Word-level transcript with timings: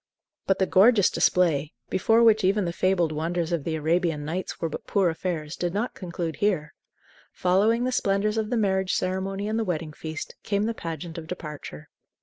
But 0.47 0.57
the 0.57 0.65
gorgeous 0.65 1.11
display, 1.11 1.73
before 1.91 2.23
which 2.23 2.43
even 2.43 2.65
the 2.65 2.73
fabled 2.73 3.11
wonders 3.11 3.51
of 3.51 3.63
the 3.63 3.75
"Arabian 3.75 4.25
Nights" 4.25 4.59
were 4.59 4.67
but 4.67 4.87
poor 4.87 5.11
affairs, 5.11 5.55
did 5.55 5.75
not 5.75 5.93
conclude 5.93 6.37
here. 6.37 6.73
Following 7.33 7.83
the 7.83 7.91
splendors 7.91 8.35
of 8.39 8.49
the 8.49 8.57
marriage 8.57 8.95
ceremony 8.95 9.47
and 9.47 9.59
the 9.59 9.63
wedding 9.63 9.93
feast, 9.93 10.33
came 10.41 10.63
the 10.63 10.73
pageant 10.73 11.19
of 11.19 11.27
departure. 11.27 11.89